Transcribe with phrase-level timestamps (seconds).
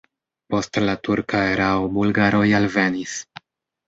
[0.51, 3.15] Post la turka erao bulgaroj alvenis.